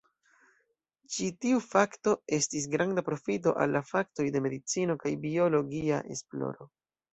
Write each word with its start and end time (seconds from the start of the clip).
Ĉi 1.15 1.27
tiu 1.45 1.59
fakto 1.65 2.13
estis 2.39 2.65
granda 2.77 3.05
profito 3.11 3.55
al 3.67 3.75
la 3.77 3.83
faktoj 3.91 4.27
de 4.39 4.43
medicino 4.49 4.99
kaj 5.07 5.15
biologia 5.29 6.03
esploro. 6.19 6.73